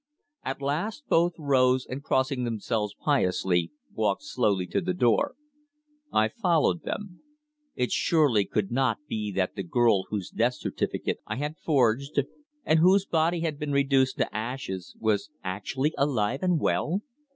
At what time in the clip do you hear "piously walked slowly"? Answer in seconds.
3.05-4.65